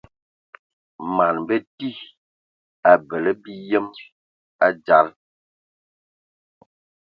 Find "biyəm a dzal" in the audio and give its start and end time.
3.43-5.07